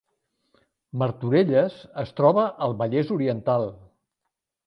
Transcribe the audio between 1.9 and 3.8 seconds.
es troba al Vallès Oriental